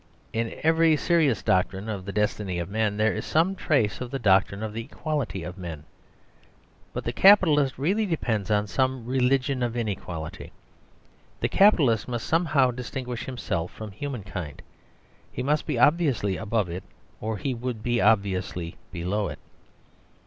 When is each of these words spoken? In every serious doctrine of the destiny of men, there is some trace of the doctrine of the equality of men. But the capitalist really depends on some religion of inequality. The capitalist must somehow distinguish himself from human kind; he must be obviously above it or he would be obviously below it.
In 0.33 0.55
every 0.63 0.97
serious 0.97 1.43
doctrine 1.43 1.87
of 1.87 2.05
the 2.05 2.11
destiny 2.11 2.57
of 2.57 2.71
men, 2.71 2.97
there 2.97 3.13
is 3.13 3.23
some 3.23 3.53
trace 3.53 4.01
of 4.01 4.09
the 4.09 4.17
doctrine 4.17 4.63
of 4.63 4.73
the 4.73 4.81
equality 4.85 5.43
of 5.43 5.59
men. 5.59 5.83
But 6.91 7.03
the 7.03 7.13
capitalist 7.13 7.77
really 7.77 8.07
depends 8.07 8.49
on 8.49 8.65
some 8.65 9.05
religion 9.05 9.61
of 9.61 9.77
inequality. 9.77 10.53
The 11.41 11.49
capitalist 11.49 12.07
must 12.07 12.25
somehow 12.25 12.71
distinguish 12.71 13.25
himself 13.25 13.69
from 13.71 13.91
human 13.91 14.23
kind; 14.23 14.63
he 15.31 15.43
must 15.43 15.67
be 15.67 15.77
obviously 15.77 16.35
above 16.35 16.67
it 16.67 16.83
or 17.19 17.37
he 17.37 17.53
would 17.53 17.83
be 17.83 18.01
obviously 18.01 18.77
below 18.91 19.27
it. 19.27 19.37